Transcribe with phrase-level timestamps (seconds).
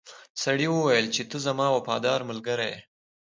[0.43, 2.77] سړي وویل چې ته زما وفادار ملګری یې.